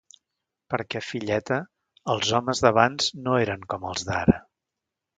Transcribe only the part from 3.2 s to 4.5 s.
no eren com els d'ara.